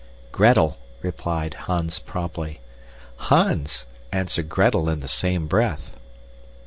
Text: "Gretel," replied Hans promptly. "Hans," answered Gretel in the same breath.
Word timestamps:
"Gretel," 0.31 0.77
replied 1.03 1.53
Hans 1.53 1.99
promptly. 1.99 2.59
"Hans," 3.17 3.85
answered 4.11 4.49
Gretel 4.49 4.89
in 4.89 4.97
the 4.97 5.07
same 5.07 5.45
breath. 5.45 5.95